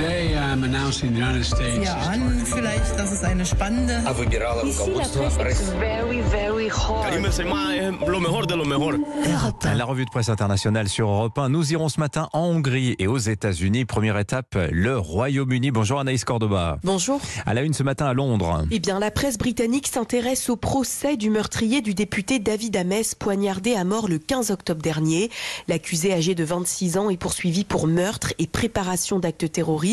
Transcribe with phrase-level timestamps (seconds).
[0.00, 1.84] Today I'm announcing the United States.
[1.84, 4.00] Ja, an, vielleicht, das ist eine spannende.
[9.76, 11.50] La revue de presse internationale sur Europe 1.
[11.50, 13.84] Nous irons ce matin en Hongrie et aux États-Unis.
[13.84, 15.70] Première étape, le Royaume-Uni.
[15.70, 16.78] Bonjour Anaïs Cordoba.
[16.82, 17.20] Bonjour.
[17.44, 18.64] À la une ce matin à Londres.
[18.70, 23.74] Eh bien, la presse britannique s'intéresse au procès du meurtrier du député David Ames, poignardé
[23.74, 25.30] à mort le 15 octobre dernier.
[25.68, 29.89] L'accusé âgé de 26 ans est poursuivi pour meurtre et préparation d'actes terroristes.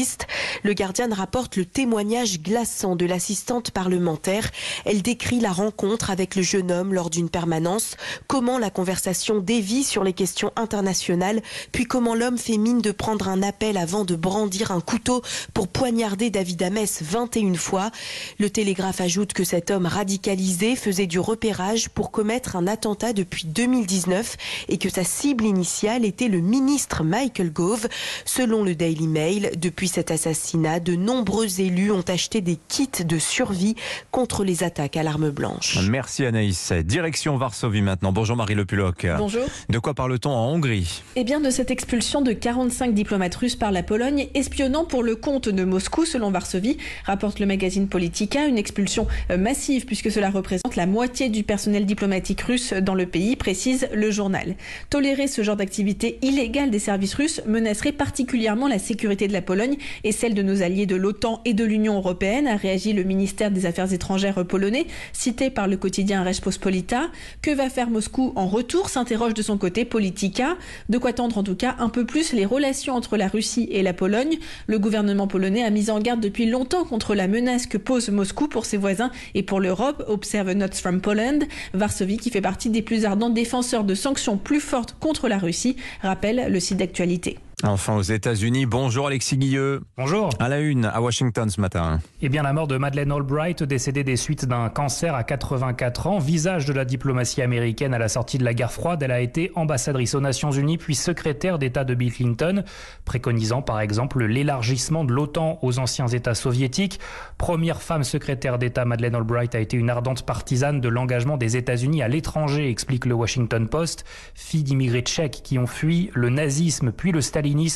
[0.63, 4.49] Le Guardian rapporte le témoignage glaçant de l'assistante parlementaire.
[4.85, 7.95] Elle décrit la rencontre avec le jeune homme lors d'une permanence,
[8.27, 11.41] comment la conversation dévie sur les questions internationales,
[11.71, 15.21] puis comment l'homme fait mine de prendre un appel avant de brandir un couteau
[15.53, 17.91] pour poignarder David Ames 21 fois.
[18.39, 23.47] Le Télégraphe ajoute que cet homme radicalisé faisait du repérage pour commettre un attentat depuis
[23.47, 24.37] 2019
[24.69, 27.87] et que sa cible initiale était le ministre Michael Gove.
[28.25, 33.17] Selon le Daily Mail, depuis cet assassinat, de nombreux élus ont acheté des kits de
[33.17, 33.75] survie
[34.11, 35.79] contre les attaques à l'arme blanche.
[35.89, 36.71] Merci Anaïs.
[36.71, 38.11] Direction Varsovie maintenant.
[38.11, 39.07] Bonjour Marie Le Puloc.
[39.17, 39.45] Bonjour.
[39.69, 41.03] De quoi parle-t-on en Hongrie?
[41.15, 45.15] Eh bien, de cette expulsion de 45 diplomates russes par la Pologne, espionnant pour le
[45.15, 48.45] compte de Moscou, selon Varsovie, rapporte le magazine Politica.
[48.45, 53.05] Une expulsion euh, massive, puisque cela représente la moitié du personnel diplomatique russe dans le
[53.05, 54.55] pays, précise le journal.
[54.89, 59.76] Tolérer ce genre d'activité illégale des services russes menacerait particulièrement la sécurité de la Pologne
[60.03, 63.51] et celle de nos alliés de l'OTAN et de l'Union européenne, a réagi le ministère
[63.51, 67.09] des Affaires étrangères polonais, cité par le quotidien Respospolita.
[67.41, 70.57] Que va faire Moscou en retour s'interroge de son côté Politica.
[70.89, 73.83] De quoi tendre en tout cas un peu plus les relations entre la Russie et
[73.83, 74.37] la Pologne.
[74.67, 78.47] Le gouvernement polonais a mis en garde depuis longtemps contre la menace que pose Moscou
[78.47, 81.39] pour ses voisins et pour l'Europe, observe Notes from Poland.
[81.73, 85.75] Varsovie, qui fait partie des plus ardents défenseurs de sanctions plus fortes contre la Russie,
[86.01, 87.37] rappelle le site d'actualité.
[87.63, 88.67] Enfin aux États-Unis.
[88.67, 89.81] Bonjour Alexis Guilleux.
[89.97, 90.29] Bonjour.
[90.37, 91.99] À la une à Washington ce matin.
[92.21, 96.19] Eh bien, la mort de Madeleine Albright, décédée des suites d'un cancer à 84 ans,
[96.19, 99.51] visage de la diplomatie américaine à la sortie de la guerre froide, elle a été
[99.55, 102.63] ambassadrice aux Nations Unies puis secrétaire d'État de Bill Clinton,
[103.05, 106.99] préconisant par exemple l'élargissement de l'OTAN aux anciens États soviétiques.
[107.39, 112.03] Première femme secrétaire d'État, Madeleine Albright a été une ardente partisane de l'engagement des États-Unis
[112.03, 114.05] à l'étranger, explique le Washington Post.
[114.35, 117.21] Fille d'immigrés tchèques qui ont fui le nazisme puis le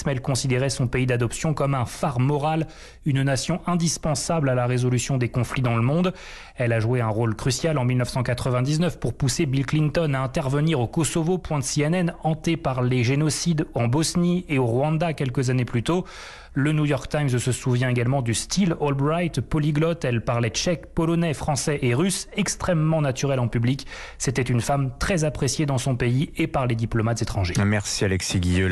[0.07, 2.67] elle considérait son pays d'adoption comme un phare moral,
[3.05, 6.13] une nation indispensable à la résolution des conflits dans le monde.
[6.55, 10.87] Elle a joué un rôle crucial en 1999 pour pousser Bill Clinton à intervenir au
[10.87, 15.65] Kosovo, point de CNN, hanté par les génocides en Bosnie et au Rwanda quelques années
[15.65, 16.05] plus tôt.
[16.53, 21.33] Le New York Times se souvient également du style Albright, polyglotte, elle parlait tchèque, polonais,
[21.33, 23.87] français et russe, extrêmement naturelle en public.
[24.17, 27.53] C'était une femme très appréciée dans son pays et par les diplomates étrangers.
[27.65, 28.69] Merci Alexis Guilleux.